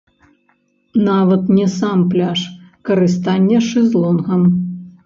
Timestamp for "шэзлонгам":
3.69-4.43